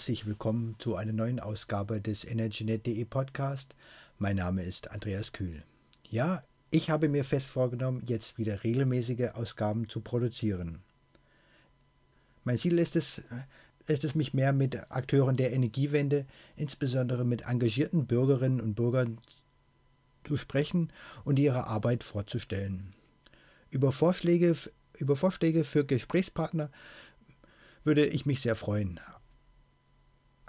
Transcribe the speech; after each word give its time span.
Herzlich 0.00 0.24
willkommen 0.24 0.76
zu 0.78 0.96
einer 0.96 1.12
neuen 1.12 1.40
Ausgabe 1.40 2.00
des 2.00 2.24
EnergyNet.de 2.24 3.04
Podcast. 3.04 3.66
Mein 4.18 4.36
Name 4.36 4.62
ist 4.62 4.90
Andreas 4.90 5.30
Kühl. 5.32 5.62
Ja, 6.08 6.42
ich 6.70 6.88
habe 6.88 7.10
mir 7.10 7.22
fest 7.22 7.46
vorgenommen, 7.48 8.04
jetzt 8.06 8.38
wieder 8.38 8.64
regelmäßige 8.64 9.34
Ausgaben 9.34 9.90
zu 9.90 10.00
produzieren. 10.00 10.80
Mein 12.44 12.58
Ziel 12.58 12.78
ist 12.78 12.96
es, 12.96 13.20
ist 13.88 14.02
es, 14.02 14.14
mich 14.14 14.32
mehr 14.32 14.54
mit 14.54 14.90
Akteuren 14.90 15.36
der 15.36 15.52
Energiewende, 15.52 16.24
insbesondere 16.56 17.26
mit 17.26 17.42
engagierten 17.42 18.06
Bürgerinnen 18.06 18.62
und 18.62 18.76
Bürgern 18.76 19.18
zu 20.24 20.38
sprechen 20.38 20.90
und 21.24 21.38
ihre 21.38 21.66
Arbeit 21.66 22.04
vorzustellen. 22.04 22.94
Über 23.68 23.92
Vorschläge, 23.92 24.56
über 24.96 25.14
Vorschläge 25.14 25.62
für 25.62 25.84
Gesprächspartner 25.84 26.70
würde 27.84 28.06
ich 28.06 28.24
mich 28.24 28.40
sehr 28.40 28.56
freuen 28.56 28.98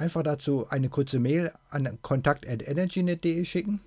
einfach 0.01 0.23
dazu 0.23 0.67
eine 0.69 0.89
kurze 0.89 1.19
Mail 1.19 1.53
an 1.69 1.99
kontakt.energynet.de 2.01 3.45
schicken 3.45 3.79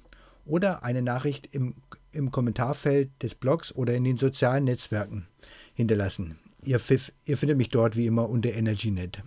oder 0.46 0.82
eine 0.84 1.02
Nachricht 1.02 1.48
im, 1.52 1.74
im 2.12 2.30
Kommentarfeld 2.30 3.10
des 3.22 3.34
Blogs 3.34 3.74
oder 3.74 3.94
in 3.94 4.04
den 4.04 4.16
sozialen 4.16 4.64
Netzwerken 4.64 5.26
hinterlassen. 5.74 6.38
Ihr, 6.62 6.80
ihr 7.26 7.36
findet 7.36 7.58
mich 7.58 7.68
dort 7.68 7.96
wie 7.96 8.06
immer 8.06 8.28
unter 8.30 8.52
EnergyNet. 8.52 9.18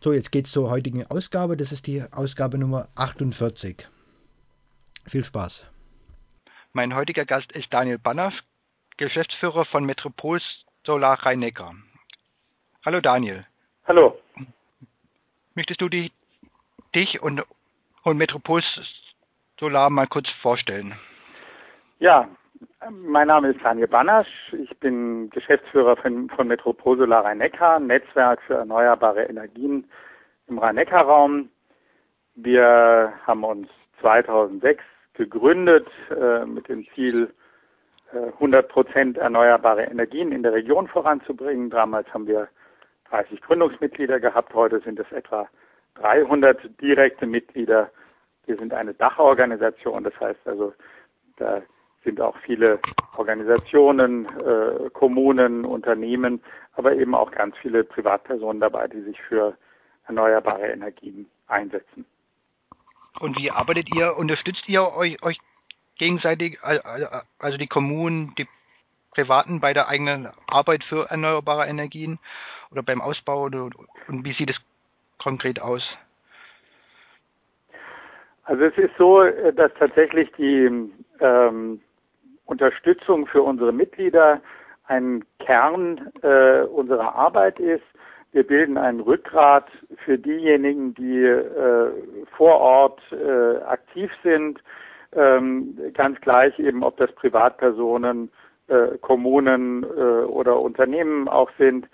So, 0.00 0.12
jetzt 0.14 0.32
geht's 0.32 0.50
zur 0.50 0.70
heutigen 0.70 1.06
Ausgabe. 1.06 1.56
Das 1.56 1.72
ist 1.72 1.86
die 1.86 2.02
Ausgabe 2.10 2.56
Nummer 2.56 2.88
48. 2.94 3.86
Viel 5.06 5.24
Spaß. 5.24 5.62
Mein 6.72 6.94
heutiger 6.94 7.26
Gast 7.26 7.52
ist 7.52 7.72
Daniel 7.72 7.98
Banners, 7.98 8.32
Geschäftsführer 8.96 9.66
von 9.66 9.84
Metropol 9.84 10.40
Solar 10.84 11.22
Rhein-Neckar. 11.24 11.74
Hallo 12.84 13.00
Daniel. 13.00 13.44
Hallo. 13.84 14.16
Möchtest 15.60 15.82
du 15.82 15.90
die, 15.90 16.10
dich 16.94 17.20
und, 17.20 17.42
und 18.04 18.16
Metropolis 18.16 18.64
Solar 19.58 19.90
mal 19.90 20.06
kurz 20.06 20.26
vorstellen? 20.40 20.94
Ja, 21.98 22.26
mein 22.88 23.28
Name 23.28 23.50
ist 23.50 23.62
Daniel 23.62 23.86
Banasch. 23.86 24.54
Ich 24.54 24.74
bin 24.78 25.28
Geschäftsführer 25.28 25.98
von, 25.98 26.30
von 26.30 26.48
Metropol 26.48 26.96
Solar 26.96 27.26
Rhein-Neckar, 27.26 27.78
Netzwerk 27.78 28.40
für 28.46 28.54
erneuerbare 28.54 29.24
Energien 29.24 29.84
im 30.48 30.56
Rhein-Neckar-Raum. 30.56 31.50
Wir 32.36 33.12
haben 33.26 33.44
uns 33.44 33.68
2006 34.00 34.82
gegründet 35.12 35.88
äh, 36.10 36.46
mit 36.46 36.70
dem 36.70 36.86
Ziel, 36.94 37.34
äh, 38.14 38.32
100 38.32 38.66
Prozent 38.66 39.18
erneuerbare 39.18 39.82
Energien 39.82 40.32
in 40.32 40.42
der 40.42 40.54
Region 40.54 40.88
voranzubringen. 40.88 41.68
Damals 41.68 42.08
haben 42.14 42.26
wir 42.26 42.48
30 43.10 43.40
Gründungsmitglieder 43.42 44.20
gehabt. 44.20 44.54
Heute 44.54 44.80
sind 44.80 44.98
es 44.98 45.10
etwa 45.12 45.48
300 45.94 46.80
direkte 46.80 47.26
Mitglieder. 47.26 47.90
Wir 48.46 48.56
sind 48.56 48.72
eine 48.72 48.94
Dachorganisation, 48.94 50.04
das 50.04 50.18
heißt 50.20 50.40
also, 50.46 50.72
da 51.36 51.62
sind 52.04 52.20
auch 52.20 52.36
viele 52.38 52.80
Organisationen, 53.16 54.26
äh, 54.26 54.90
Kommunen, 54.90 55.64
Unternehmen, 55.64 56.42
aber 56.74 56.94
eben 56.94 57.14
auch 57.14 57.30
ganz 57.30 57.56
viele 57.58 57.84
Privatpersonen 57.84 58.60
dabei, 58.60 58.88
die 58.88 59.02
sich 59.02 59.20
für 59.22 59.56
erneuerbare 60.06 60.68
Energien 60.68 61.26
einsetzen. 61.46 62.06
Und 63.18 63.36
wie 63.38 63.50
arbeitet 63.50 63.94
ihr? 63.94 64.16
Unterstützt 64.16 64.66
ihr 64.68 64.82
euch, 64.92 65.22
euch 65.22 65.38
gegenseitig, 65.98 66.58
also 66.62 67.58
die 67.58 67.66
Kommunen, 67.66 68.34
die 68.38 68.48
Privaten 69.10 69.60
bei 69.60 69.74
der 69.74 69.88
eigenen 69.88 70.28
Arbeit 70.46 70.84
für 70.84 71.10
erneuerbare 71.10 71.66
Energien? 71.66 72.18
Oder 72.70 72.82
beim 72.82 73.00
Ausbau 73.00 73.44
oder, 73.44 73.68
und 74.08 74.24
wie 74.24 74.32
sieht 74.34 74.50
es 74.50 74.56
konkret 75.18 75.60
aus? 75.60 75.82
Also 78.44 78.64
es 78.64 78.76
ist 78.78 78.96
so, 78.98 79.22
dass 79.54 79.72
tatsächlich 79.78 80.30
die 80.32 80.90
ähm, 81.20 81.80
Unterstützung 82.46 83.26
für 83.26 83.42
unsere 83.42 83.72
Mitglieder 83.72 84.40
ein 84.86 85.24
Kern 85.38 86.10
äh, 86.22 86.62
unserer 86.62 87.14
Arbeit 87.14 87.60
ist. 87.60 87.84
Wir 88.32 88.44
bilden 88.44 88.76
ein 88.76 89.00
Rückgrat 89.00 89.66
für 90.04 90.18
diejenigen, 90.18 90.94
die 90.94 91.22
äh, 91.22 91.90
vor 92.36 92.58
Ort 92.58 93.00
äh, 93.12 93.58
aktiv 93.64 94.10
sind, 94.22 94.60
ähm, 95.12 95.78
ganz 95.94 96.20
gleich 96.20 96.58
eben, 96.58 96.82
ob 96.82 96.96
das 96.96 97.12
Privatpersonen, 97.12 98.30
äh, 98.68 98.98
Kommunen 99.00 99.84
äh, 99.84 100.24
oder 100.24 100.60
Unternehmen 100.60 101.28
auch 101.28 101.50
sind 101.58 101.88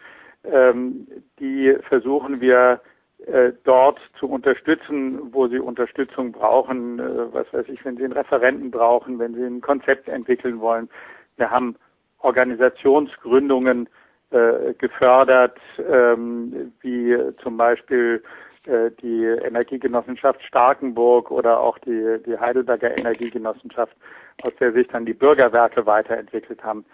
ähm, 0.50 1.06
die 1.38 1.76
versuchen 1.88 2.40
wir 2.40 2.80
äh, 3.26 3.52
dort 3.64 3.98
zu 4.18 4.28
unterstützen, 4.28 5.32
wo 5.32 5.48
sie 5.48 5.58
Unterstützung 5.58 6.32
brauchen, 6.32 6.98
äh, 6.98 7.32
was 7.32 7.50
weiß 7.52 7.66
ich, 7.68 7.84
wenn 7.84 7.96
sie 7.96 8.04
einen 8.04 8.12
Referenten 8.12 8.70
brauchen, 8.70 9.18
wenn 9.18 9.34
sie 9.34 9.44
ein 9.44 9.60
Konzept 9.60 10.08
entwickeln 10.08 10.60
wollen. 10.60 10.88
Wir 11.36 11.50
haben 11.50 11.76
Organisationsgründungen 12.18 13.88
äh, 14.30 14.74
gefördert, 14.74 15.58
ähm, 15.78 16.72
wie 16.80 17.16
zum 17.42 17.56
Beispiel 17.56 18.22
äh, 18.66 18.90
die 19.00 19.24
Energiegenossenschaft 19.24 20.42
Starkenburg 20.42 21.30
oder 21.30 21.60
auch 21.60 21.78
die, 21.78 22.18
die 22.26 22.38
Heidelberger 22.38 22.96
Energiegenossenschaft, 22.96 23.96
aus 24.42 24.52
der 24.58 24.72
sich 24.72 24.88
dann 24.88 25.06
die 25.06 25.14
Bürgerwerke 25.14 25.86
weiterentwickelt 25.86 26.62
haben. 26.64 26.84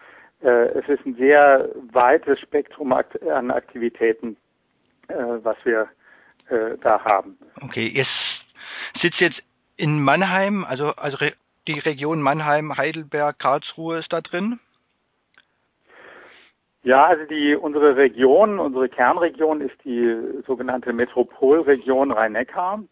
Äh, 0.43 0.79
es 0.79 0.89
ist 0.89 1.07
ein 1.07 1.15
sehr 1.15 1.69
weites 1.93 2.41
Spektrum 2.41 2.93
an 2.93 3.51
Aktivitäten, 3.51 4.37
äh, 5.09 5.15
was 5.15 5.57
wir 5.65 5.89
äh, 6.49 6.77
da 6.81 7.03
haben. 7.05 7.39
Okay, 7.61 7.87
ihr 7.87 8.07
sitzt 9.01 9.21
jetzt 9.21 9.41
in 9.77 10.03
Mannheim, 10.03 10.65
also, 10.65 10.91
also 10.97 11.17
die 11.67 11.79
Region 11.79 12.21
Mannheim, 12.21 12.77
Heidelberg, 12.77 13.39
Karlsruhe 13.39 13.99
ist 13.99 14.13
da 14.13 14.21
drin? 14.21 14.59
Ja, 16.83 17.07
also 17.07 17.25
die 17.27 17.55
unsere 17.55 17.97
Region, 17.97 18.59
unsere 18.59 18.89
Kernregion 18.89 19.61
ist 19.61 19.77
die 19.85 20.43
sogenannte 20.47 20.93
Metropolregion 20.93 22.11
Rhein-Neckar. 22.11 22.83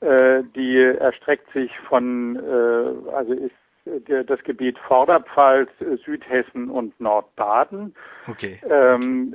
Äh, 0.00 0.44
die 0.54 0.78
erstreckt 0.78 1.52
sich 1.52 1.76
von, 1.88 2.36
äh, 2.36 3.10
also 3.10 3.32
ist 3.32 3.54
das 3.84 4.42
Gebiet 4.44 4.78
Vorderpfalz, 4.78 5.70
Südhessen 6.04 6.70
und 6.70 6.98
Nordbaden. 7.00 7.94
Okay. 8.26 8.60
Ähm, 8.68 9.34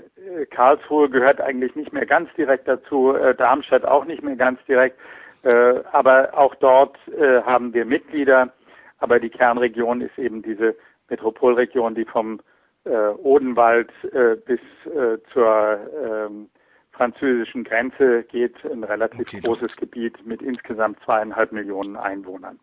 Karlsruhe 0.50 1.10
gehört 1.10 1.40
eigentlich 1.40 1.76
nicht 1.76 1.94
mehr 1.94 2.06
ganz 2.06 2.34
direkt 2.34 2.68
dazu, 2.68 3.14
äh, 3.14 3.36
Darmstadt 3.36 3.86
auch 3.86 4.06
nicht 4.06 4.24
mehr 4.24 4.36
ganz 4.36 4.60
direkt, 4.66 4.98
äh, 5.44 5.82
aber 5.92 6.38
auch 6.38 6.56
dort 6.56 6.98
äh, 7.10 7.42
haben 7.44 7.74
wir 7.74 7.86
Mitglieder. 7.86 8.52
Aber 8.98 9.20
die 9.20 9.30
Kernregion 9.30 10.02
ist 10.02 10.18
eben 10.18 10.42
diese 10.42 10.76
Metropolregion, 11.10 11.96
die 11.96 12.06
vom 12.06 12.42
äh, 12.86 12.90
Odenwald 12.92 13.92
äh, 14.12 14.36
bis 14.36 14.60
äh, 14.86 15.18
zur 15.32 15.80
ähm, 16.04 16.50
französischen 16.92 17.64
Grenze 17.64 18.24
geht, 18.24 18.56
ein 18.66 18.84
relativ 18.84 19.22
okay, 19.22 19.40
großes 19.40 19.76
Gebiet 19.78 20.26
mit 20.26 20.42
insgesamt 20.42 21.00
zweieinhalb 21.06 21.52
Millionen 21.52 21.96
Einwohnern 21.96 22.60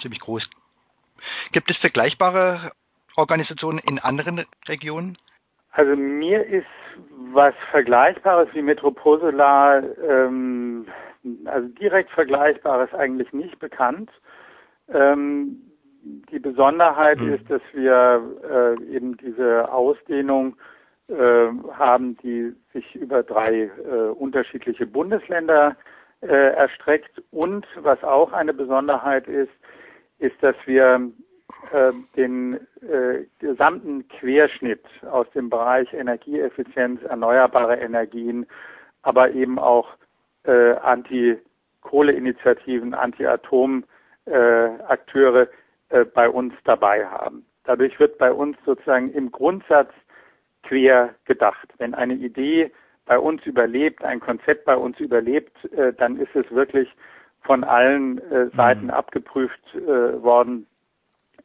ziemlich 0.00 0.20
groß. 0.20 0.48
Gibt 1.52 1.70
es 1.70 1.76
vergleichbare 1.78 2.72
Organisationen 3.16 3.78
in 3.78 3.98
anderen 3.98 4.44
Regionen? 4.68 5.18
Also 5.72 5.96
mir 5.96 6.44
ist 6.44 6.66
was 7.32 7.54
Vergleichbares 7.70 8.48
wie 8.52 8.62
Metroposolar, 8.62 9.82
ähm, 10.02 10.86
also 11.44 11.68
direkt 11.68 12.10
Vergleichbares 12.10 12.92
eigentlich 12.94 13.32
nicht 13.32 13.58
bekannt. 13.58 14.10
Ähm, 14.92 15.62
die 16.02 16.38
Besonderheit 16.38 17.18
hm. 17.18 17.34
ist, 17.34 17.50
dass 17.50 17.62
wir 17.72 18.76
äh, 18.80 18.94
eben 18.94 19.16
diese 19.18 19.70
Ausdehnung 19.70 20.56
äh, 21.08 21.48
haben, 21.72 22.16
die 22.18 22.54
sich 22.72 22.94
über 22.94 23.22
drei 23.22 23.62
äh, 23.62 24.10
unterschiedliche 24.10 24.86
Bundesländer 24.86 25.76
äh, 26.20 26.26
erstreckt 26.54 27.22
und 27.30 27.66
was 27.76 28.02
auch 28.02 28.32
eine 28.32 28.54
Besonderheit 28.54 29.28
ist, 29.28 29.52
ist, 30.18 30.42
dass 30.42 30.56
wir 30.66 31.10
äh, 31.72 31.92
den 32.16 32.60
äh, 32.82 33.24
gesamten 33.38 34.06
Querschnitt 34.08 34.84
aus 35.10 35.30
dem 35.30 35.48
Bereich 35.50 35.92
Energieeffizienz, 35.92 37.02
erneuerbare 37.02 37.76
Energien, 37.76 38.46
aber 39.02 39.32
eben 39.32 39.58
auch 39.58 39.90
äh, 40.44 40.74
Anti-Kohle-Initiativen, 40.74 42.94
Anti-Atom-Akteure 42.94 45.48
äh, 45.90 46.04
bei 46.04 46.28
uns 46.28 46.52
dabei 46.64 47.06
haben. 47.06 47.46
Dadurch 47.64 47.98
wird 48.00 48.18
bei 48.18 48.32
uns 48.32 48.56
sozusagen 48.64 49.12
im 49.12 49.30
Grundsatz 49.30 49.92
quer 50.62 51.14
gedacht. 51.24 51.68
Wenn 51.78 51.94
eine 51.94 52.14
Idee 52.14 52.72
bei 53.06 53.18
uns 53.18 53.44
überlebt, 53.46 54.04
ein 54.04 54.20
Konzept 54.20 54.64
bei 54.64 54.76
uns 54.76 55.00
überlebt, 55.00 55.52
äh, 55.72 55.92
dann 55.94 56.18
ist 56.18 56.34
es 56.34 56.50
wirklich 56.50 56.88
von 57.42 57.64
allen 57.64 58.18
äh, 58.30 58.48
Seiten 58.56 58.84
mhm. 58.84 58.90
abgeprüft 58.90 59.60
äh, 59.74 60.22
worden. 60.22 60.66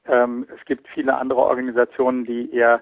Ähm, 0.05 0.45
es 0.53 0.65
gibt 0.65 0.87
viele 0.89 1.15
andere 1.15 1.39
Organisationen, 1.39 2.25
die 2.25 2.53
eher 2.53 2.81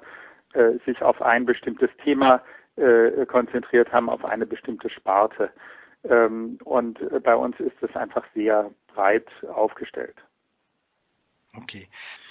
äh, 0.54 0.78
sich 0.86 1.02
auf 1.02 1.22
ein 1.22 1.46
bestimmtes 1.46 1.90
Thema 2.04 2.42
äh, 2.78 3.26
konzentriert 3.26 3.92
haben 3.92 4.10
auf 4.10 4.26
eine 4.26 4.46
bestimmte 4.46 4.90
Sparte. 4.90 5.52
Ähm, 6.04 6.58
und 6.64 7.00
bei 7.24 7.36
uns 7.36 7.60
ist 7.60 7.82
es 7.82 7.96
einfach 7.96 8.26
sehr 8.34 8.72
breit 8.88 9.28
aufgestellt. 9.54 10.16
Okay. 11.56 11.88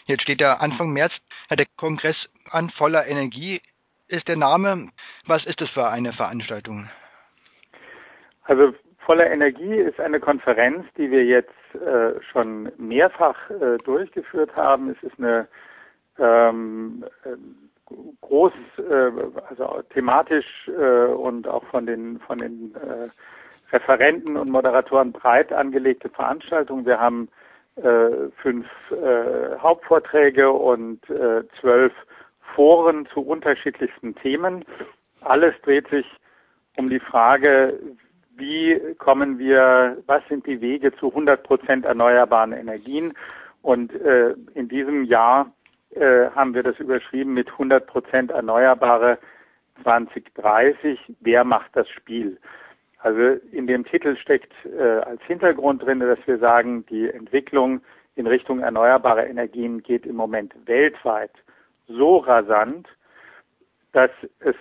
Jetzt 0.06 0.22
steht 0.22 0.40
ja 0.40 0.54
Anfang 0.54 0.90
März 0.90 1.12
der 1.50 1.66
Kongress 1.76 2.16
an 2.50 2.70
voller 2.70 3.06
Energie 3.06 3.60
ist 4.10 4.26
der 4.28 4.36
Name. 4.36 4.90
Was 5.26 5.44
ist 5.46 5.60
das 5.60 5.70
für 5.70 5.88
eine 5.88 6.12
Veranstaltung? 6.12 6.90
Also 8.44 8.74
voller 9.06 9.30
Energie 9.30 9.76
ist 9.76 10.00
eine 10.00 10.20
Konferenz, 10.20 10.86
die 10.96 11.10
wir 11.10 11.24
jetzt 11.24 11.50
äh, 11.74 12.20
schon 12.30 12.70
mehrfach 12.78 13.36
äh, 13.50 13.78
durchgeführt 13.78 14.54
haben. 14.56 14.90
Es 14.90 15.02
ist 15.02 15.18
eine 15.18 15.48
ähm, 16.18 17.04
äh, 17.24 17.36
groß, 18.20 18.52
äh, 18.78 19.10
also 19.48 19.82
thematisch 19.92 20.68
äh, 20.68 21.06
und 21.06 21.48
auch 21.48 21.64
von 21.64 21.86
den 21.86 22.20
von 22.20 22.38
den 22.38 22.74
äh, 22.74 23.08
Referenten 23.72 24.36
und 24.36 24.50
Moderatoren 24.50 25.12
breit 25.12 25.52
angelegte 25.52 26.08
Veranstaltung. 26.08 26.86
Wir 26.86 26.98
haben 26.98 27.28
fünf 28.42 28.66
Hauptvorträge 29.60 30.50
und 30.50 31.00
zwölf 31.60 31.92
Foren 32.54 33.06
zu 33.14 33.20
unterschiedlichsten 33.20 34.16
Themen. 34.16 34.64
Alles 35.20 35.54
dreht 35.62 35.88
sich 35.88 36.04
um 36.76 36.90
die 36.90 36.98
Frage, 36.98 37.78
wie 38.36 38.94
kommen 38.98 39.38
wir, 39.38 39.98
was 40.06 40.22
sind 40.28 40.46
die 40.46 40.60
Wege 40.60 40.94
zu 40.96 41.08
100 41.08 41.42
Prozent 41.42 41.84
erneuerbaren 41.84 42.52
Energien? 42.52 43.12
Und 43.62 43.92
äh, 43.94 44.34
in 44.54 44.68
diesem 44.68 45.04
Jahr 45.04 45.52
äh, 45.94 46.30
haben 46.30 46.54
wir 46.54 46.62
das 46.62 46.78
überschrieben 46.78 47.34
mit 47.34 47.50
100 47.50 47.86
Prozent 47.86 48.30
Erneuerbare 48.30 49.18
2030. 49.82 50.98
Wer 51.20 51.44
macht 51.44 51.74
das 51.74 51.88
Spiel? 51.88 52.38
Also 52.98 53.40
in 53.52 53.66
dem 53.66 53.84
Titel 53.84 54.16
steckt 54.16 54.52
äh, 54.64 54.82
als 54.82 55.22
Hintergrund 55.22 55.82
drin, 55.82 56.00
dass 56.00 56.18
wir 56.26 56.38
sagen, 56.38 56.84
die 56.86 57.08
Entwicklung 57.08 57.80
in 58.14 58.26
Richtung 58.26 58.60
erneuerbare 58.60 59.26
Energien 59.26 59.82
geht 59.82 60.06
im 60.06 60.16
Moment 60.16 60.54
weltweit 60.66 61.32
so 61.86 62.18
rasant, 62.18 62.88
dass 63.92 64.10
es 64.40 64.54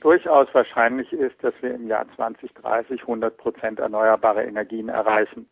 durchaus 0.00 0.48
wahrscheinlich 0.52 1.12
ist, 1.12 1.42
dass 1.42 1.54
wir 1.60 1.74
im 1.74 1.86
Jahr 1.86 2.06
2030 2.16 3.02
100 3.02 3.36
Prozent 3.36 3.78
erneuerbare 3.78 4.44
Energien 4.44 4.88
erreichen. 4.88 5.48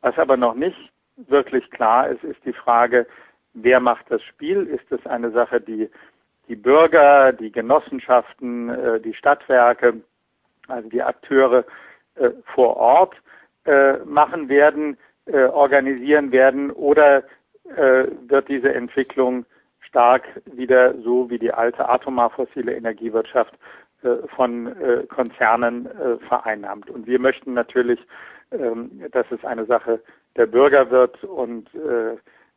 Was 0.00 0.18
aber 0.18 0.36
noch 0.36 0.54
nicht 0.54 0.76
wirklich 1.16 1.70
klar 1.70 2.08
ist, 2.08 2.22
ist 2.24 2.44
die 2.44 2.52
Frage, 2.52 3.06
wer 3.54 3.80
macht 3.80 4.10
das 4.10 4.22
Spiel? 4.22 4.66
Ist 4.66 4.90
es 4.92 5.04
eine 5.06 5.30
Sache, 5.30 5.60
die 5.60 5.90
die 6.48 6.56
Bürger, 6.56 7.32
die 7.32 7.52
Genossenschaften, 7.52 8.70
äh, 8.70 9.00
die 9.00 9.14
Stadtwerke, 9.14 10.00
also 10.66 10.88
die 10.88 11.02
Akteure 11.02 11.64
äh, 12.16 12.30
vor 12.54 12.76
Ort 12.76 13.14
äh, 13.64 13.98
machen 14.04 14.48
werden, 14.48 14.96
organisieren 15.30 16.32
werden 16.32 16.70
oder 16.70 17.22
wird 17.66 18.48
diese 18.48 18.72
Entwicklung 18.72 19.44
stark 19.80 20.24
wieder 20.46 20.94
so 21.02 21.28
wie 21.28 21.38
die 21.38 21.52
alte 21.52 21.86
atomar 21.86 22.30
fossile 22.30 22.74
Energiewirtschaft 22.74 23.52
von 24.36 24.66
äh, 24.80 25.06
Konzernen 25.08 25.86
äh, 25.86 26.18
vereinnahmt. 26.26 26.90
Und 26.90 27.06
wir 27.06 27.18
möchten 27.18 27.54
natürlich, 27.54 28.00
ähm, 28.52 29.02
dass 29.12 29.26
es 29.30 29.44
eine 29.44 29.66
Sache 29.66 30.00
der 30.36 30.46
Bürger 30.46 30.90
wird 30.90 31.22
und 31.24 31.68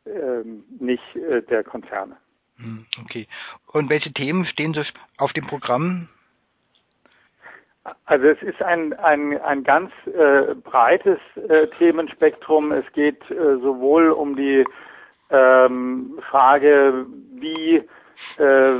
ähm, 0.06 0.64
nicht 0.78 1.02
der 1.14 1.64
Konzerne. 1.64 2.16
Hm, 2.58 2.86
okay. 3.04 3.26
Und 3.72 3.90
welche 3.90 4.12
Themen 4.12 4.46
stehen 4.46 4.72
so 4.72 4.82
auf 5.18 5.32
dem 5.32 5.46
Programm? 5.46 6.08
Also 8.04 8.26
es 8.26 8.40
ist 8.42 8.62
ein, 8.62 8.92
ein, 8.94 9.40
ein 9.40 9.64
ganz 9.64 9.90
äh, 10.06 10.54
breites 10.54 11.18
äh, 11.48 11.66
Themenspektrum. 11.78 12.70
Es 12.70 12.84
geht 12.92 13.28
äh, 13.30 13.56
sowohl 13.58 14.10
um 14.10 14.36
die 14.36 14.64
ähm, 15.30 16.18
Frage, 16.30 17.06
wie 17.34 17.82
äh, 18.38 18.74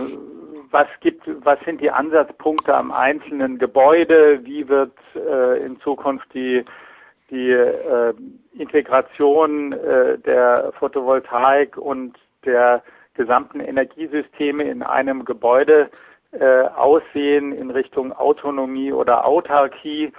was 0.72 0.88
gibt, 1.00 1.22
was 1.44 1.58
sind 1.64 1.80
die 1.80 1.90
Ansatzpunkte 1.90 2.74
am 2.74 2.90
einzelnen 2.90 3.58
Gebäude, 3.58 4.40
wie 4.44 4.68
wird 4.68 4.96
äh, 5.14 5.64
in 5.64 5.80
Zukunft 5.80 6.26
die 6.34 6.64
die 7.30 7.50
äh, 7.50 8.12
Integration 8.52 9.72
äh, 9.72 10.18
der 10.18 10.72
Photovoltaik 10.78 11.78
und 11.78 12.14
der 12.44 12.82
gesamten 13.14 13.60
Energiesysteme 13.60 14.64
in 14.64 14.82
einem 14.82 15.24
Gebäude 15.24 15.90
äh, 16.32 16.62
aussehen 16.62 17.52
in 17.52 17.70
Richtung 17.70 18.12
Autonomie 18.12 18.92
oder 18.92 19.26
Autarkie. 19.26 20.12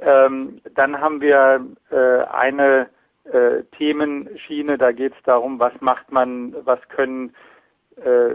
Ähm, 0.00 0.60
dann 0.74 1.00
haben 1.00 1.20
wir 1.20 1.66
äh, 1.90 2.24
eine 2.32 2.88
äh, 3.24 3.62
Themenschiene, 3.76 4.78
da 4.78 4.92
geht 4.92 5.14
es 5.14 5.22
darum, 5.24 5.58
was 5.58 5.72
macht 5.80 6.12
man, 6.12 6.54
was 6.64 6.80
können 6.88 7.34
äh, 7.96 8.34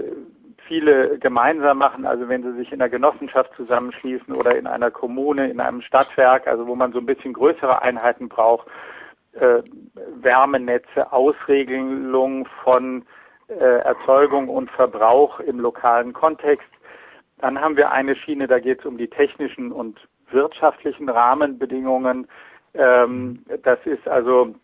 viele 0.67 1.17
gemeinsam 1.19 1.77
machen, 1.77 2.05
also 2.05 2.27
wenn 2.29 2.43
sie 2.43 2.53
sich 2.53 2.71
in 2.71 2.81
einer 2.81 2.89
Genossenschaft 2.89 3.51
zusammenschließen 3.55 4.33
oder 4.33 4.57
in 4.57 4.67
einer 4.67 4.91
Kommune, 4.91 5.49
in 5.49 5.59
einem 5.59 5.81
Stadtwerk, 5.81 6.47
also 6.47 6.67
wo 6.67 6.75
man 6.75 6.91
so 6.91 6.99
ein 6.99 7.05
bisschen 7.05 7.33
größere 7.33 7.81
Einheiten 7.81 8.29
braucht, 8.29 8.67
äh, 9.33 9.63
Wärmenetze, 10.21 11.11
Ausregelung 11.11 12.47
von 12.63 13.05
äh, 13.47 13.53
Erzeugung 13.53 14.49
und 14.49 14.69
Verbrauch 14.71 15.39
im 15.39 15.59
lokalen 15.59 16.13
Kontext, 16.13 16.67
dann 17.39 17.61
haben 17.61 17.77
wir 17.77 17.91
eine 17.91 18.15
Schiene, 18.15 18.47
da 18.47 18.59
geht 18.59 18.79
es 18.79 18.85
um 18.85 18.97
die 18.97 19.09
technischen 19.09 19.71
und 19.71 19.99
wirtschaftlichen 20.31 21.07
Rahmenbedingungen. 21.07 22.27
Ähm, 22.73 23.43
das 23.63 23.79
ist 23.85 24.07
also 24.07 24.55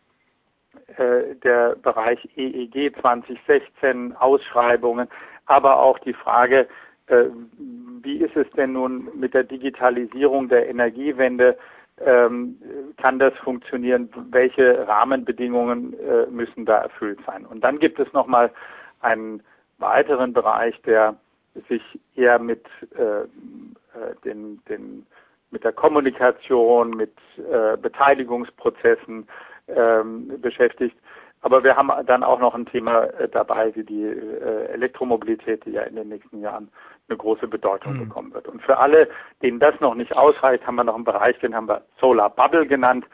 äh, 0.97 1.35
der 1.43 1.75
Bereich 1.75 2.19
EEG 2.35 2.95
2016, 2.99 4.15
Ausschreibungen, 4.15 5.07
aber 5.45 5.79
auch 5.79 5.99
die 5.99 6.13
Frage, 6.13 6.67
äh, 7.07 7.25
wie 8.01 8.17
ist 8.17 8.35
es 8.35 8.49
denn 8.51 8.73
nun 8.73 9.09
mit 9.17 9.33
der 9.33 9.43
Digitalisierung 9.43 10.49
der 10.49 10.69
Energiewende? 10.69 11.57
Ähm, 11.99 12.57
kann 12.97 13.19
das 13.19 13.33
funktionieren? 13.43 14.09
Welche 14.31 14.87
Rahmenbedingungen 14.87 15.93
äh, 15.99 16.25
müssen 16.29 16.65
da 16.65 16.79
erfüllt 16.79 17.19
sein? 17.25 17.45
Und 17.45 17.63
dann 17.63 17.79
gibt 17.79 17.99
es 17.99 18.11
nochmal 18.13 18.51
einen 19.01 19.43
weiteren 19.77 20.33
Bereich, 20.33 20.81
der 20.83 21.15
sich 21.69 21.83
eher 22.15 22.39
mit 22.39 22.65
äh, 22.95 23.27
den, 24.25 24.59
den, 24.67 25.05
mit 25.51 25.63
der 25.63 25.71
Kommunikation, 25.71 26.91
mit 26.91 27.13
Beteiligungsprozessen 27.81 29.27
ähm, 29.67 30.41
beschäftigt. 30.41 30.95
Aber 31.43 31.61
wir 31.63 31.75
haben 31.75 31.91
dann 32.05 32.23
auch 32.23 32.39
noch 32.39 32.55
ein 32.55 32.65
Thema 32.65 33.03
äh, 33.03 33.27
dabei, 33.27 33.75
wie 33.75 33.83
die 33.83 34.03
äh, 34.03 34.67
Elektromobilität, 34.69 35.65
die 35.65 35.71
ja 35.71 35.83
in 35.83 35.97
den 35.97 36.07
nächsten 36.07 36.39
Jahren 36.39 36.69
eine 37.09 37.17
große 37.17 37.49
Bedeutung 37.49 37.95
mhm. 37.95 38.07
bekommen 38.07 38.33
wird. 38.33 38.47
Und 38.47 38.61
für 38.61 38.77
alle, 38.77 39.09
denen 39.41 39.59
das 39.59 39.77
noch 39.81 39.93
nicht 39.93 40.15
ausreicht, 40.15 40.65
haben 40.65 40.75
wir 40.75 40.85
noch 40.85 40.95
einen 40.95 41.03
Bereich, 41.03 41.37
den 41.39 41.53
haben 41.53 41.67
wir 41.67 41.81
Solar 41.99 42.29
Bubble 42.29 42.65
genannt. 42.65 43.05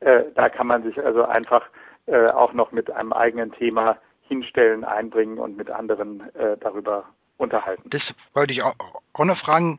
Äh, 0.00 0.24
da 0.34 0.48
kann 0.48 0.66
man 0.66 0.82
sich 0.82 1.02
also 1.02 1.24
einfach 1.24 1.62
auch 2.34 2.52
noch 2.52 2.70
mit 2.70 2.88
einem 2.90 3.12
eigenen 3.12 3.50
Thema 3.52 3.96
hinstellen, 4.28 4.84
einbringen 4.84 5.38
und 5.38 5.56
mit 5.56 5.70
anderen 5.70 6.22
darüber 6.60 7.04
unterhalten. 7.38 7.90
Das 7.90 8.02
wollte 8.34 8.52
ich 8.52 8.62
auch, 8.62 8.74
auch 9.14 9.24
noch 9.24 9.38
fragen. 9.40 9.78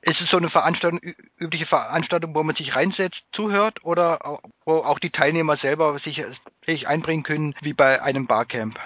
Ist 0.00 0.20
es 0.20 0.30
so 0.30 0.38
eine 0.38 0.48
Veranstaltung, 0.48 1.00
übliche 1.38 1.66
Veranstaltung, 1.66 2.34
wo 2.34 2.42
man 2.42 2.54
sich 2.54 2.74
reinsetzt, 2.74 3.20
zuhört 3.32 3.84
oder 3.84 4.40
wo 4.64 4.76
auch 4.76 5.00
die 5.00 5.10
Teilnehmer 5.10 5.56
selber 5.56 5.98
sich, 5.98 6.24
sich 6.68 6.86
einbringen 6.86 7.22
können, 7.22 7.54
wie 7.62 7.72
bei 7.72 8.02
einem 8.02 8.26
Barcamp? 8.26 8.78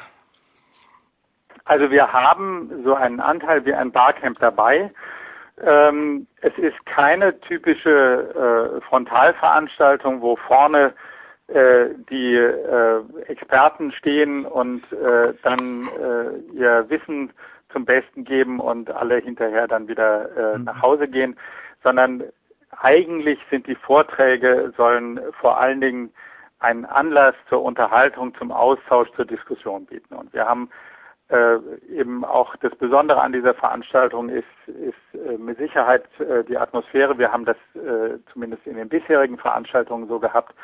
Also 1.64 1.90
wir 1.90 2.12
haben 2.12 2.70
so 2.84 2.94
einen 2.94 3.20
Anteil 3.20 3.64
wie 3.64 3.74
ein 3.74 3.92
Barcamp 3.92 4.38
dabei. 4.38 4.90
Ähm, 5.60 6.26
es 6.40 6.56
ist 6.58 6.84
keine 6.86 7.38
typische 7.40 8.78
äh, 8.78 8.80
Frontalveranstaltung, 8.88 10.20
wo 10.20 10.36
vorne 10.36 10.94
äh, 11.48 11.90
die 12.10 12.34
äh, 12.34 13.02
Experten 13.26 13.92
stehen 13.92 14.46
und 14.46 14.82
äh, 14.92 15.34
dann 15.42 15.88
äh, 15.88 16.56
ihr 16.56 16.88
Wissen 16.88 17.32
zum 17.72 17.84
Besten 17.84 18.24
geben 18.24 18.60
und 18.60 18.90
alle 18.90 19.18
hinterher 19.18 19.66
dann 19.66 19.88
wieder 19.88 20.54
äh, 20.54 20.58
mhm. 20.58 20.64
nach 20.64 20.82
Hause 20.82 21.08
gehen, 21.08 21.36
sondern 21.82 22.24
eigentlich 22.80 23.38
sind 23.50 23.66
die 23.66 23.74
Vorträge, 23.74 24.72
sollen 24.76 25.20
vor 25.40 25.60
allen 25.60 25.80
Dingen 25.80 26.10
einen 26.62 26.84
Anlass 26.84 27.34
zur 27.48 27.62
Unterhaltung, 27.62 28.34
zum 28.36 28.52
Austausch, 28.52 29.10
zur 29.16 29.24
Diskussion 29.24 29.86
bieten. 29.86 30.14
Und 30.14 30.32
wir 30.32 30.46
haben 30.46 30.70
äh, 31.28 31.56
eben 31.88 32.24
auch 32.24 32.54
das 32.56 32.74
Besondere 32.76 33.20
an 33.20 33.32
dieser 33.32 33.54
Veranstaltung 33.54 34.28
ist, 34.28 34.44
ist 34.66 35.20
äh, 35.20 35.38
mit 35.38 35.58
Sicherheit 35.58 36.04
äh, 36.20 36.44
die 36.44 36.58
Atmosphäre. 36.58 37.18
Wir 37.18 37.32
haben 37.32 37.44
das 37.44 37.56
äh, 37.74 38.18
zumindest 38.32 38.66
in 38.66 38.76
den 38.76 38.88
bisherigen 38.88 39.38
Veranstaltungen 39.38 40.08
so 40.08 40.18
gehabt, 40.18 40.54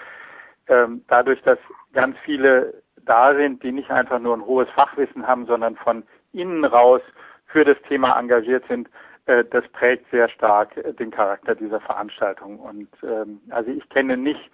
ähm, 0.69 1.03
dadurch, 1.09 1.41
dass 1.43 1.59
ganz 1.95 2.17
viele 2.25 2.75
da 3.05 3.35
sind, 3.35 3.63
die 3.63 3.73
nicht 3.73 3.91
einfach 3.91 4.19
nur 4.19 4.37
ein 4.37 4.45
hohes 4.45 4.69
Fachwissen 4.71 5.27
haben, 5.27 5.47
sondern 5.47 5.77
von 5.77 6.03
innen 6.33 6.65
raus 6.65 7.01
für 7.47 7.65
das 7.65 7.81
Thema 7.89 8.19
engagiert 8.19 8.65
sind, 8.69 8.89
äh, 9.27 9.45
das 9.45 9.67
prägt 9.69 10.11
sehr 10.11 10.29
stark 10.29 10.77
äh, 10.77 10.93
den 10.93 11.11
Charakter 11.11 11.55
dieser 11.55 11.81
Veranstaltung. 11.81 12.59
Und 12.59 12.89
ähm, 13.03 13.41
also 13.51 13.71
ich 13.71 13.89
kenne 13.89 14.17
nicht 14.17 14.51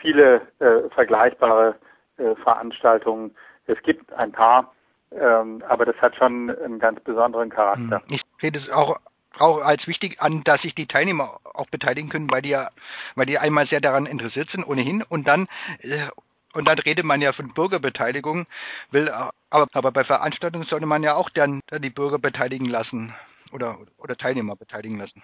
viele 0.00 0.42
äh, 0.58 0.88
vergleichbare 0.90 1.76
äh, 2.16 2.34
Veranstaltungen. 2.36 3.34
Es 3.66 3.80
gibt 3.82 4.12
ein 4.12 4.32
paar, 4.32 4.72
ähm, 5.12 5.62
aber 5.68 5.84
das 5.84 5.96
hat 5.96 6.16
schon 6.16 6.50
einen 6.50 6.78
ganz 6.78 7.00
besonderen 7.00 7.50
Charakter. 7.50 8.02
Hm. 8.06 8.14
Ich 8.14 8.22
sehe 8.40 8.52
das 8.52 8.68
auch 8.70 8.98
auch 9.38 9.60
als 9.60 9.86
wichtig 9.86 10.20
an, 10.20 10.44
dass 10.44 10.60
sich 10.60 10.74
die 10.74 10.86
Teilnehmer 10.86 11.40
auch 11.54 11.68
beteiligen 11.68 12.10
können, 12.10 12.30
weil 12.30 12.42
die 12.42 12.50
ja, 12.50 12.70
weil 13.14 13.26
die 13.26 13.38
einmal 13.38 13.66
sehr 13.66 13.80
daran 13.80 14.06
interessiert 14.06 14.50
sind 14.50 14.64
ohnehin 14.64 15.02
und 15.02 15.26
dann 15.26 15.48
äh, 15.80 16.08
und 16.52 16.66
dann 16.66 16.78
redet 16.80 17.04
man 17.04 17.22
ja 17.22 17.32
von 17.32 17.54
Bürgerbeteiligung, 17.54 18.46
will 18.90 19.08
aber, 19.08 19.68
aber 19.72 19.92
bei 19.92 20.02
Veranstaltungen 20.02 20.66
sollte 20.66 20.84
man 20.84 21.04
ja 21.04 21.14
auch 21.14 21.30
dann, 21.30 21.60
dann 21.68 21.80
die 21.80 21.90
Bürger 21.90 22.18
beteiligen 22.18 22.66
lassen 22.66 23.14
oder 23.52 23.78
oder 23.98 24.16
Teilnehmer 24.16 24.56
beteiligen 24.56 24.98
lassen. 24.98 25.22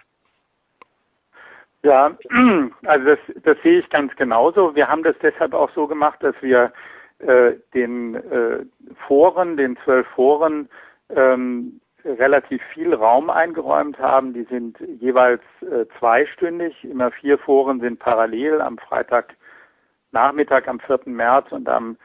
Ja, 1.87 2.11
also 2.85 3.05
das, 3.05 3.19
das 3.43 3.57
sehe 3.63 3.79
ich 3.79 3.89
ganz 3.89 4.13
genauso. 4.17 4.75
Wir 4.75 4.89
haben 4.89 5.03
das 5.03 5.15
deshalb 5.21 5.53
auch 5.53 5.69
so 5.73 5.87
gemacht, 5.87 6.21
dass 6.21 6.35
wir 6.41 6.73
äh, 7.19 7.53
den 7.73 8.15
äh, 8.15 8.65
Foren, 9.07 9.55
den 9.55 9.77
zwölf 9.85 10.05
Foren, 10.07 10.67
ähm, 11.15 11.79
relativ 12.03 12.61
viel 12.73 12.93
Raum 12.93 13.29
eingeräumt 13.29 13.99
haben. 13.99 14.33
Die 14.33 14.43
sind 14.43 14.77
jeweils 14.99 15.41
äh, 15.61 15.85
zweistündig. 15.97 16.83
Immer 16.83 17.09
vier 17.11 17.37
Foren 17.37 17.79
sind 17.79 17.99
parallel 17.99 18.59
am 18.59 18.77
Freitagnachmittag 18.79 20.67
am 20.67 20.81
4. 20.81 20.99
März 21.05 21.53
und 21.53 21.69
am 21.69 21.95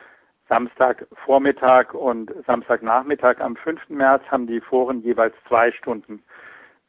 Samstagvormittag 0.48 1.92
und 1.92 2.32
Samstagnachmittag 2.46 3.40
am 3.40 3.56
5. 3.56 3.88
März 3.88 4.22
haben 4.30 4.46
die 4.46 4.60
Foren 4.60 5.02
jeweils 5.02 5.34
zwei 5.48 5.72
Stunden 5.72 6.22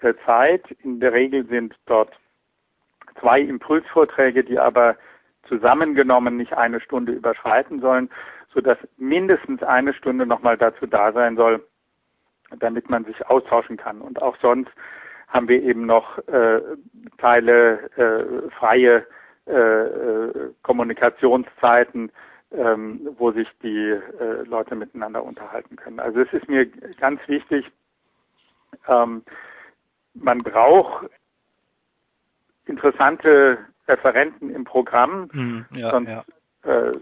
äh, 0.02 0.14
Zeit. 0.28 0.70
In 0.84 1.00
der 1.00 1.14
Regel 1.14 1.48
sind 1.48 1.76
dort 1.88 2.12
zwei 3.24 3.40
Impulsvorträge, 3.40 4.44
die 4.44 4.60
aber 4.60 4.98
zusammengenommen 5.48 6.38
nicht 6.38 6.54
eine 6.54 6.82
Stunde 6.82 7.14
überschreiten 7.14 7.80
sollen, 7.80 8.10
sodass 8.54 8.78
mindestens 8.98 9.64
eine 9.64 9.94
Stunde 9.94 10.26
nochmal 10.26 10.58
dazu 10.58 10.86
da 10.86 11.12
sein 11.14 11.38
soll, 11.38 11.66
damit 12.60 12.90
man 12.90 13.06
sich 13.06 13.26
austauschen 13.28 13.78
kann. 13.78 14.02
Und 14.02 14.22
auch 14.22 14.36
sonst 14.42 14.72
haben 15.30 15.48
wir 15.48 15.64
eben 15.64 15.86
noch 15.86 16.20
äh, 16.28 16.62
Teile 17.18 17.90
äh, 17.98 18.50
freie 18.52 19.08
äh, 19.48 19.54
äh 19.54 20.54
Kommunikationszeiten, 20.62 22.12
ähm, 22.52 23.10
wo 23.18 23.32
sich 23.32 23.48
die 23.64 23.90
äh, 23.90 24.44
Leute 24.46 24.76
miteinander 24.76 25.24
unterhalten 25.24 25.76
können. 25.76 26.00
Also 26.00 26.22
es 26.22 26.32
ist 26.34 26.48
mir 26.48 26.68
ganz 27.00 27.20
wichtig, 27.28 27.66
ähm, 28.88 29.24
man 30.14 30.44
braucht 30.44 31.10
interessante 32.66 33.58
Referenten 33.88 34.50
im 34.50 34.64
Programm, 34.64 35.30
hm, 35.32 35.66
ja, 35.72 35.92
sonst 35.92 36.10
ja. 36.10 36.24
Äh, 36.64 36.94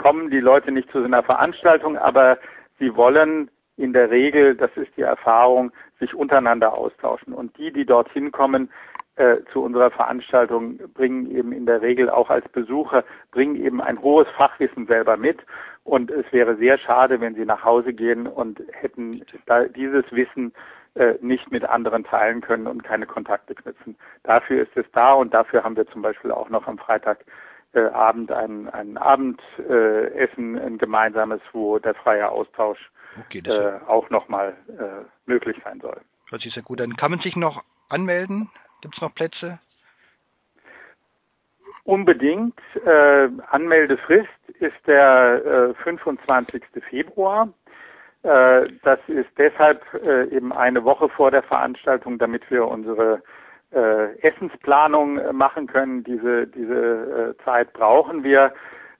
kommen 0.00 0.30
die 0.30 0.40
Leute 0.40 0.72
nicht 0.72 0.90
zu 0.90 1.00
so 1.00 1.04
einer 1.04 1.22
Veranstaltung, 1.22 1.98
aber 1.98 2.38
sie 2.78 2.96
wollen 2.96 3.50
in 3.76 3.92
der 3.92 4.10
Regel, 4.10 4.54
das 4.54 4.70
ist 4.76 4.96
die 4.96 5.02
Erfahrung, 5.02 5.70
sich 6.00 6.14
untereinander 6.14 6.72
austauschen. 6.72 7.34
Und 7.34 7.56
die, 7.58 7.72
die 7.72 7.84
dorthin 7.84 8.32
kommen 8.32 8.70
äh, 9.16 9.36
zu 9.52 9.62
unserer 9.62 9.90
Veranstaltung, 9.90 10.78
bringen 10.94 11.30
eben 11.30 11.52
in 11.52 11.66
der 11.66 11.82
Regel 11.82 12.08
auch 12.08 12.30
als 12.30 12.48
Besucher, 12.48 13.04
bringen 13.32 13.56
eben 13.56 13.82
ein 13.82 14.00
hohes 14.00 14.28
Fachwissen 14.36 14.86
selber 14.86 15.16
mit. 15.16 15.38
Und 15.84 16.10
es 16.10 16.24
wäre 16.32 16.56
sehr 16.56 16.78
schade, 16.78 17.20
wenn 17.20 17.34
sie 17.34 17.44
nach 17.44 17.64
Hause 17.64 17.92
gehen 17.92 18.26
und 18.26 18.62
hätten 18.72 19.22
da 19.46 19.64
dieses 19.64 20.04
Wissen 20.10 20.52
nicht 21.20 21.50
mit 21.50 21.64
anderen 21.64 22.04
teilen 22.04 22.40
können 22.40 22.66
und 22.66 22.82
keine 22.82 23.06
Kontakte 23.06 23.54
knüpfen. 23.54 23.96
Dafür 24.22 24.62
ist 24.62 24.76
es 24.76 24.86
da 24.92 25.12
und 25.12 25.34
dafür 25.34 25.62
haben 25.62 25.76
wir 25.76 25.86
zum 25.88 26.02
Beispiel 26.02 26.30
auch 26.30 26.48
noch 26.48 26.66
am 26.66 26.78
Freitagabend 26.78 28.30
äh, 28.30 28.34
ein, 28.34 28.68
ein 28.70 28.96
Abendessen, 28.96 30.58
ein 30.58 30.78
gemeinsames, 30.78 31.40
wo 31.52 31.78
der 31.78 31.94
freie 31.94 32.28
Austausch 32.30 32.90
okay, 33.20 33.42
äh, 33.44 33.80
auch 33.86 34.10
nochmal 34.10 34.56
äh, 34.68 35.04
möglich 35.26 35.56
sein 35.64 35.80
soll. 35.80 36.00
Hört 36.28 36.42
sich 36.42 36.54
sehr 36.54 36.62
gut 36.62 36.80
an. 36.80 36.96
Kann 36.96 37.10
man 37.10 37.20
sich 37.20 37.36
noch 37.36 37.62
anmelden? 37.88 38.50
Gibt 38.80 38.94
es 38.94 39.00
noch 39.00 39.14
Plätze? 39.14 39.58
Unbedingt. 41.84 42.58
Äh, 42.84 43.28
Anmeldefrist 43.50 44.28
ist 44.58 44.86
der 44.86 45.74
äh, 45.78 45.82
25. 45.82 46.62
Februar. 46.90 47.48
Äh, 48.22 48.68
das 48.82 48.98
ist 49.06 49.28
deshalb 49.38 49.82
äh, 49.94 50.24
eben 50.34 50.52
eine 50.52 50.84
Woche 50.84 51.08
vor 51.08 51.30
der 51.30 51.42
Veranstaltung, 51.42 52.18
damit 52.18 52.50
wir 52.50 52.66
unsere 52.66 53.22
äh, 53.72 54.18
Essensplanung 54.20 55.36
machen 55.36 55.66
können. 55.66 56.04
Diese, 56.04 56.46
diese 56.46 57.36
Zeit 57.44 57.72
brauchen 57.72 58.22
wir. 58.22 58.52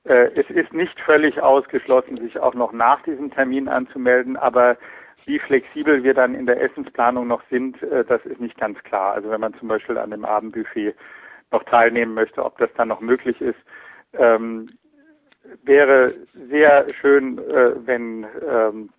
es 0.04 0.48
ist 0.50 0.72
nicht 0.72 1.00
völlig 1.00 1.42
ausgeschlossen, 1.42 2.18
sich 2.18 2.38
auch 2.38 2.54
noch 2.54 2.72
nach 2.72 3.02
diesem 3.02 3.32
Termin 3.32 3.68
anzumelden, 3.68 4.36
aber 4.36 4.76
wie 5.24 5.40
flexibel 5.40 6.04
wir 6.04 6.14
dann 6.14 6.36
in 6.36 6.46
der 6.46 6.62
Essensplanung 6.62 7.26
noch 7.26 7.42
sind, 7.50 7.76
das 7.82 8.24
ist 8.24 8.40
nicht 8.40 8.56
ganz 8.56 8.78
klar. 8.84 9.14
Also 9.14 9.30
wenn 9.30 9.40
man 9.40 9.54
zum 9.54 9.66
Beispiel 9.66 9.98
an 9.98 10.12
dem 10.12 10.24
Abendbuffet 10.24 10.94
noch 11.50 11.64
teilnehmen 11.64 12.14
möchte, 12.14 12.44
ob 12.44 12.56
das 12.58 12.70
dann 12.76 12.88
noch 12.88 13.00
möglich 13.00 13.40
ist. 13.40 13.58
Ähm, 14.12 14.68
wäre 15.64 16.14
sehr 16.48 16.86
schön, 17.00 17.38
äh, 17.38 17.72
wenn 17.86 18.26
ähm, 18.48 18.90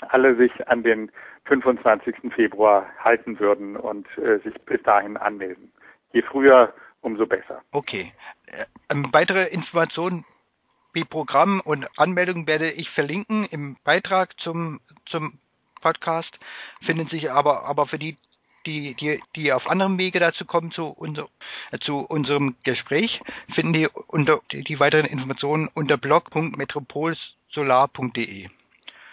alle 0.00 0.36
sich 0.36 0.68
an 0.68 0.82
den 0.82 1.10
25. 1.46 2.32
Februar 2.34 2.86
halten 2.98 3.38
würden 3.38 3.76
und 3.76 4.06
äh, 4.18 4.38
sich 4.38 4.54
bis 4.62 4.82
dahin 4.82 5.16
anmelden. 5.16 5.72
Je 6.12 6.22
früher, 6.22 6.72
umso 7.00 7.26
besser. 7.26 7.62
Okay. 7.72 8.12
Äh, 8.46 8.66
weitere 9.12 9.46
Informationen 9.46 10.24
wie 10.92 11.04
Programm 11.04 11.60
und 11.60 11.86
Anmeldung 11.98 12.46
werde 12.46 12.70
ich 12.70 12.90
verlinken 12.90 13.44
im 13.44 13.76
Beitrag 13.84 14.38
zum, 14.40 14.80
zum 15.06 15.38
Podcast, 15.80 16.38
finden 16.84 17.08
sich 17.08 17.30
aber, 17.30 17.64
aber 17.64 17.86
für 17.86 17.98
die, 17.98 18.18
die, 18.66 18.92
die, 18.94 19.22
die 19.36 19.52
auf 19.52 19.68
anderem 19.68 19.98
Wege 19.98 20.18
dazu 20.20 20.44
kommen 20.44 20.70
zu, 20.72 20.86
unser, 20.86 21.28
äh, 21.70 21.78
zu 21.78 21.98
unserem 21.98 22.56
Gespräch, 22.62 23.20
finden 23.54 23.72
die, 23.72 23.88
unter, 24.08 24.40
die, 24.52 24.64
die 24.64 24.78
weiteren 24.80 25.06
Informationen 25.06 25.70
unter 25.72 25.96
blog.metropolsolar.de. 25.96 28.48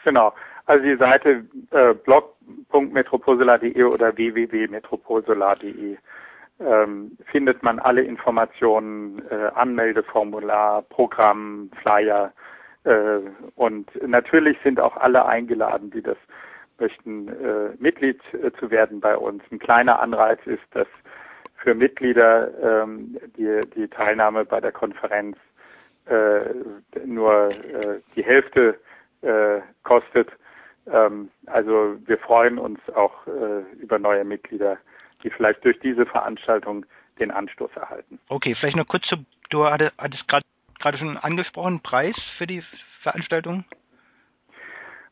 Genau. 0.03 0.33
Also 0.65 0.83
die 0.83 0.97
Seite 0.97 1.45
äh, 1.71 1.93
blog.metroposolar.de 1.93 3.83
oder 3.83 4.15
www.metroposolar.de 4.17 5.97
ähm, 6.59 7.17
findet 7.31 7.61
man 7.63 7.79
alle 7.79 8.01
Informationen, 8.01 9.21
äh, 9.29 9.51
Anmeldeformular, 9.53 10.81
Programm, 10.83 11.69
Flyer 11.81 12.31
äh, 12.85 13.19
und 13.55 13.89
natürlich 14.07 14.57
sind 14.63 14.79
auch 14.79 14.97
alle 14.97 15.25
eingeladen, 15.25 15.91
die 15.91 16.01
das 16.01 16.17
möchten, 16.79 17.27
äh, 17.27 17.75
Mitglied 17.77 18.21
äh, 18.33 18.51
zu 18.59 18.71
werden 18.71 18.99
bei 18.99 19.17
uns. 19.17 19.43
Ein 19.51 19.59
kleiner 19.59 19.99
Anreiz 19.99 20.39
ist, 20.45 20.63
dass 20.71 20.87
für 21.57 21.75
Mitglieder 21.75 22.83
ähm, 22.83 23.17
die, 23.37 23.61
die 23.75 23.87
Teilnahme 23.87 24.45
bei 24.45 24.61
der 24.61 24.71
Konferenz 24.71 25.37
äh, 26.05 26.53
nur 27.05 27.49
äh, 27.51 27.99
die 28.15 28.23
Hälfte 28.23 28.79
äh, 29.21 29.61
kostet 29.83 30.29
ähm, 30.91 31.29
also 31.47 31.97
wir 32.05 32.17
freuen 32.17 32.57
uns 32.57 32.79
auch 32.95 33.27
äh, 33.27 33.61
über 33.79 33.99
neue 33.99 34.23
Mitglieder, 34.23 34.77
die 35.23 35.29
vielleicht 35.29 35.63
durch 35.65 35.79
diese 35.79 36.05
Veranstaltung 36.05 36.85
den 37.19 37.31
Anstoß 37.31 37.71
erhalten. 37.75 38.19
Okay, 38.29 38.55
vielleicht 38.59 38.75
noch 38.75 38.87
kurz 38.87 39.05
zu, 39.07 39.17
du 39.49 39.65
hattest 39.65 40.27
gerade 40.27 40.97
schon 40.97 41.17
angesprochen, 41.17 41.81
Preis 41.81 42.15
für 42.37 42.47
die 42.47 42.63
Veranstaltung? 43.01 43.63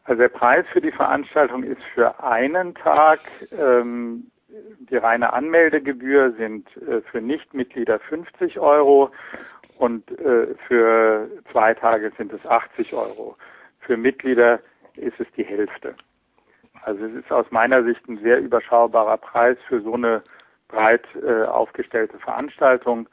Also 0.06 0.22
der 0.22 0.30
Preis 0.30 0.66
für 0.74 0.82
die 0.82 0.92
Veranstaltung 0.92 1.64
ist 1.64 1.82
für 1.94 2.22
einen 2.22 2.76
Tag 2.76 3.22
ähm, 3.52 4.30
die 4.90 4.98
reine 4.98 5.34
Anmeldegebühr 5.34 6.34
sind 6.34 6.68
äh, 6.78 7.02
für 7.02 7.22
Nichtmitglieder 7.22 8.00
50 8.00 8.60
Euro 8.60 9.12
und 9.78 10.10
äh, 10.20 10.54
für 10.68 11.30
zwei 11.52 11.74
Tage 11.74 12.12
sind 12.18 12.34
es 12.34 12.46
80 12.46 12.94
Euro. 12.94 13.36
Für 13.80 13.98
Mitglieder 13.98 14.60
ist 14.96 15.20
es 15.20 15.28
die 15.36 15.46
Hälfte. 15.46 15.96
Also 16.84 17.06
es 17.06 17.14
ist 17.14 17.32
aus 17.32 17.50
meiner 17.52 17.84
Sicht 17.84 18.08
ein 18.08 18.18
sehr 18.18 18.40
überschaubarer 18.40 19.18
Preis 19.18 19.58
für 19.68 19.82
so 19.82 19.94
eine 19.94 20.24
breit 20.68 21.06
äh, 21.24 21.44
aufgestellte 21.44 22.20
Veranstaltung. 22.20 23.08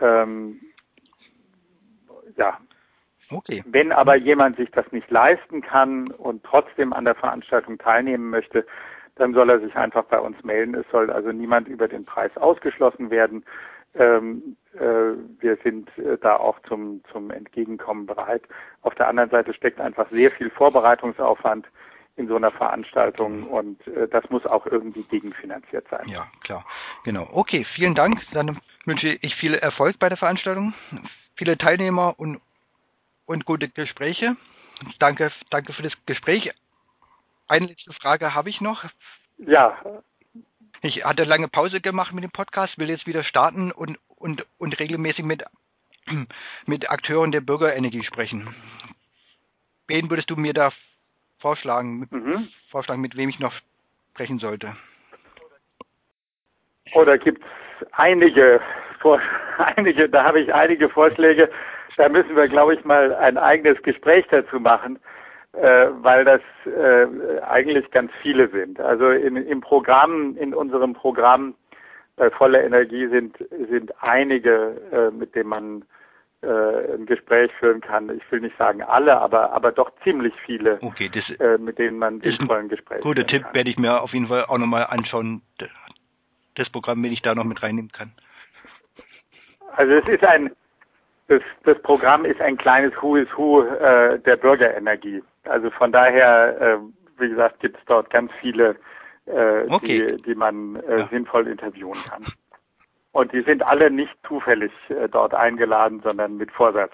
Ähm, 0.00 0.60
ja. 2.36 2.58
Okay. 3.30 3.62
Wenn 3.66 3.92
aber 3.92 4.16
jemand 4.16 4.56
sich 4.56 4.70
das 4.70 4.90
nicht 4.92 5.10
leisten 5.10 5.62
kann 5.62 6.10
und 6.10 6.44
trotzdem 6.44 6.92
an 6.92 7.04
der 7.04 7.14
Veranstaltung 7.14 7.78
teilnehmen 7.78 8.30
möchte, 8.30 8.66
dann 9.16 9.34
soll 9.34 9.50
er 9.50 9.60
sich 9.60 9.74
einfach 9.76 10.04
bei 10.04 10.18
uns 10.18 10.42
melden. 10.42 10.74
Es 10.74 10.86
soll 10.90 11.10
also 11.10 11.32
niemand 11.32 11.68
über 11.68 11.88
den 11.88 12.04
Preis 12.04 12.34
ausgeschlossen 12.36 13.10
werden. 13.10 13.44
Ähm, 13.94 14.56
äh, 14.74 14.80
wir 15.40 15.56
sind 15.62 15.90
äh, 15.98 16.16
da 16.18 16.36
auch 16.36 16.58
zum, 16.68 17.02
zum 17.12 17.30
Entgegenkommen 17.30 18.06
bereit. 18.06 18.42
Auf 18.82 18.94
der 18.94 19.08
anderen 19.08 19.30
Seite 19.30 19.52
steckt 19.52 19.80
einfach 19.80 20.08
sehr 20.10 20.30
viel 20.30 20.50
Vorbereitungsaufwand 20.50 21.66
in 22.16 22.28
so 22.28 22.36
einer 22.36 22.50
Veranstaltung 22.50 23.44
und 23.44 23.86
äh, 23.86 24.08
das 24.08 24.28
muss 24.30 24.44
auch 24.46 24.66
irgendwie 24.66 25.02
gegenfinanziert 25.04 25.86
sein. 25.90 26.08
Ja, 26.08 26.26
klar. 26.42 26.64
Genau. 27.04 27.28
Okay, 27.32 27.66
vielen 27.74 27.94
Dank. 27.94 28.20
Dann 28.32 28.60
wünsche 28.84 29.08
ich 29.20 29.34
viel 29.36 29.54
Erfolg 29.54 29.98
bei 29.98 30.08
der 30.08 30.18
Veranstaltung, 30.18 30.74
viele 31.36 31.56
Teilnehmer 31.56 32.18
und, 32.18 32.40
und 33.26 33.44
gute 33.44 33.68
Gespräche. 33.68 34.36
Danke, 34.98 35.30
danke 35.50 35.72
für 35.72 35.82
das 35.82 35.92
Gespräch. 36.06 36.52
Eine 37.48 37.66
letzte 37.66 37.92
Frage 37.94 38.34
habe 38.34 38.50
ich 38.50 38.60
noch. 38.60 38.84
Ja. 39.38 39.78
Ich 40.84 41.04
hatte 41.04 41.22
lange 41.22 41.46
Pause 41.46 41.80
gemacht 41.80 42.12
mit 42.12 42.24
dem 42.24 42.32
Podcast, 42.32 42.76
will 42.76 42.90
jetzt 42.90 43.06
wieder 43.06 43.22
starten 43.22 43.70
und, 43.70 43.98
und, 44.16 44.44
und 44.58 44.78
regelmäßig 44.80 45.24
mit, 45.24 45.44
mit 46.66 46.90
Akteuren 46.90 47.30
der 47.30 47.40
Bürgerenergie 47.40 48.02
sprechen. 48.02 48.52
Wen 49.86 50.10
würdest 50.10 50.28
du 50.28 50.36
mir 50.36 50.52
da 50.52 50.72
vorschlagen, 51.38 52.00
mit, 52.00 52.10
mhm. 52.10 52.48
vorschlagen, 52.70 53.00
mit 53.00 53.16
wem 53.16 53.28
ich 53.28 53.38
noch 53.38 53.54
sprechen 54.10 54.40
sollte? 54.40 54.76
Oder 56.94 57.16
gibt 57.16 57.40
es 57.80 57.92
einige, 57.92 58.60
einige, 59.58 60.08
da 60.08 60.24
habe 60.24 60.40
ich 60.40 60.52
einige 60.52 60.88
Vorschläge. 60.88 61.48
Da 61.96 62.08
müssen 62.08 62.34
wir, 62.34 62.48
glaube 62.48 62.74
ich, 62.74 62.84
mal 62.84 63.14
ein 63.14 63.38
eigenes 63.38 63.80
Gespräch 63.82 64.26
dazu 64.30 64.58
machen, 64.58 64.98
äh, 65.52 65.88
weil 66.00 66.24
das 66.24 66.40
äh, 66.66 67.40
eigentlich 67.42 67.90
ganz 67.90 68.10
viele 68.22 68.48
sind. 68.48 68.80
Also 68.80 69.10
in, 69.10 69.36
im 69.36 69.60
Programm, 69.60 70.36
in 70.36 70.54
unserem 70.54 70.94
Programm 70.94 71.54
bei 72.16 72.30
voller 72.30 72.62
Energie 72.64 73.06
sind, 73.08 73.36
sind 73.70 73.92
einige, 74.02 74.80
äh, 74.92 75.10
mit 75.10 75.34
denen 75.34 75.48
man 75.48 75.84
äh, 76.42 76.94
ein 76.94 77.06
Gespräch 77.06 77.52
führen 77.58 77.80
kann. 77.80 78.10
Ich 78.10 78.32
will 78.32 78.40
nicht 78.40 78.56
sagen 78.56 78.82
alle, 78.82 79.20
aber 79.20 79.52
aber 79.52 79.72
doch 79.72 79.92
ziemlich 80.02 80.34
viele, 80.44 80.78
okay, 80.82 81.08
das 81.08 81.28
äh, 81.38 81.58
mit 81.58 81.78
denen 81.78 81.98
man 81.98 82.20
ein 82.22 82.68
Gespräch 82.68 83.00
Guter 83.02 83.26
Tipp 83.26 83.42
kann. 83.42 83.54
werde 83.54 83.70
ich 83.70 83.78
mir 83.78 84.00
auf 84.00 84.12
jeden 84.12 84.28
Fall 84.28 84.46
auch 84.46 84.58
nochmal 84.58 84.86
anschauen, 84.86 85.42
das 86.54 86.68
Programm, 86.70 87.02
wenn 87.02 87.12
ich 87.12 87.22
da 87.22 87.34
noch 87.34 87.44
mit 87.44 87.62
reinnehmen 87.62 87.92
kann. 87.92 88.12
Also 89.76 89.92
es 89.92 90.08
ist 90.08 90.24
ein 90.24 90.50
das, 91.28 91.42
das 91.64 91.80
Programm 91.82 92.24
ist 92.24 92.40
ein 92.40 92.56
kleines 92.56 92.92
Who 93.00 93.16
is 93.16 93.28
Who 93.36 93.62
äh, 93.62 94.18
der 94.18 94.36
Bürgerenergie. 94.36 95.22
Also 95.44 95.70
von 95.70 95.92
daher, 95.92 96.60
äh, 96.60 96.78
wie 97.18 97.28
gesagt, 97.28 97.60
gibt 97.60 97.78
es 97.78 97.84
dort 97.86 98.10
ganz 98.10 98.30
viele, 98.40 98.76
äh, 99.26 99.66
okay. 99.68 100.16
die, 100.16 100.22
die 100.22 100.34
man 100.34 100.76
äh, 100.76 101.00
ja. 101.00 101.08
sinnvoll 101.08 101.46
interviewen 101.48 101.98
kann. 102.08 102.26
Und 103.12 103.32
die 103.32 103.42
sind 103.42 103.62
alle 103.62 103.90
nicht 103.90 104.14
zufällig 104.26 104.72
äh, 104.88 105.08
dort 105.08 105.34
eingeladen, 105.34 106.00
sondern 106.02 106.36
mit 106.36 106.50
Vorsatz. 106.50 106.92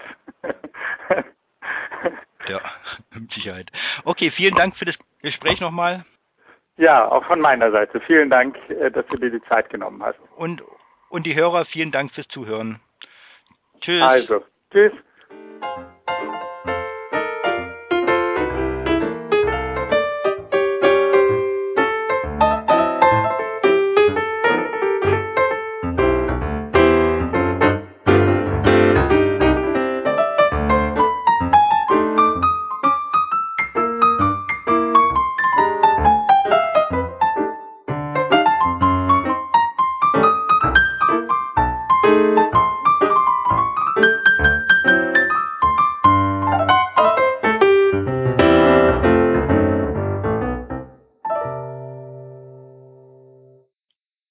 ja, 2.47 2.59
mit 3.13 3.31
Sicherheit. 3.31 3.71
Okay, 4.03 4.31
vielen 4.31 4.55
Dank 4.55 4.75
für 4.75 4.85
das 4.85 4.95
Gespräch 5.21 5.61
nochmal. 5.61 6.05
Ja, 6.75 7.07
auch 7.09 7.25
von 7.25 7.39
meiner 7.39 7.71
Seite. 7.71 7.99
Vielen 8.01 8.29
Dank, 8.29 8.57
äh, 8.69 8.91
dass 8.91 9.05
du 9.07 9.17
dir 9.17 9.31
die 9.31 9.41
Zeit 9.43 9.69
genommen 9.69 10.03
hast. 10.03 10.19
Und, 10.35 10.61
und 11.09 11.25
die 11.25 11.35
Hörer, 11.35 11.65
vielen 11.65 11.91
Dank 11.91 12.13
fürs 12.13 12.27
Zuhören. 12.27 12.79
Tschüss. 13.81 14.03
Also, 14.03 14.43
tschüss. 14.71 14.93